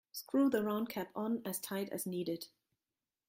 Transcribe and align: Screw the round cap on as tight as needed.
Screw 0.11 0.49
the 0.49 0.63
round 0.63 0.89
cap 0.89 1.11
on 1.15 1.43
as 1.45 1.59
tight 1.59 1.89
as 1.91 2.07
needed. 2.07 2.47